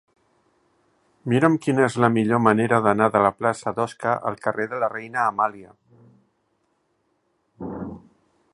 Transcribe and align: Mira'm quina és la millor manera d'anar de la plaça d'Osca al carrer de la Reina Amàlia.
Mira'm 1.33 1.57
quina 1.65 1.83
és 1.87 1.97
la 2.03 2.09
millor 2.15 2.41
manera 2.45 2.79
d'anar 2.87 3.09
de 3.15 3.21
la 3.25 3.31
plaça 3.41 3.75
d'Osca 3.81 4.15
al 4.31 4.39
carrer 4.47 4.67
de 4.73 4.81
la 4.85 4.89
Reina 4.95 5.23
Amàlia. 5.25 5.75